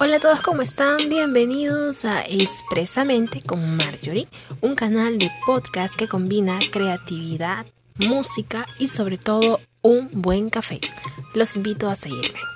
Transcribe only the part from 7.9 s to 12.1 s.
música y sobre todo un buen café. Los invito a